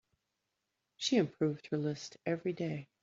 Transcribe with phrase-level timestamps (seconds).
[0.97, 2.87] She improved her list every day.